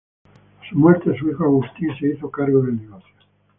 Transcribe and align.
A 0.25 0.67
su 0.67 0.77
muerte, 0.79 1.15
su 1.19 1.29
hijo 1.29 1.43
Agustí 1.43 1.85
se 1.99 2.07
hizo 2.07 2.31
cargo 2.31 2.63
del 2.63 2.75
negocio. 2.81 3.13